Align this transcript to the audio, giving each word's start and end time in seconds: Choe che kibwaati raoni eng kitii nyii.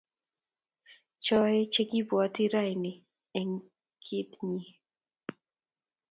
Choe 1.25 1.55
che 1.73 1.83
kibwaati 1.89 2.43
raoni 2.53 2.91
eng 3.37 3.53
kitii 4.03 4.45
nyii. 4.51 4.71